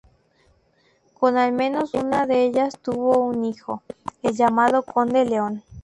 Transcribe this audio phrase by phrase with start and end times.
[1.19, 3.83] Con al menos una de ellas tuvo un hijo,
[4.23, 5.63] el llamado Conde León.